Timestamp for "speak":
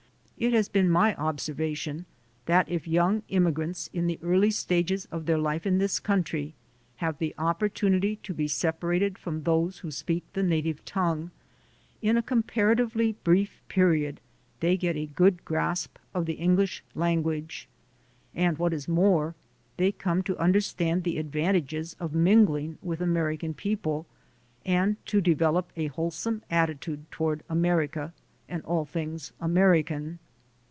9.91-10.23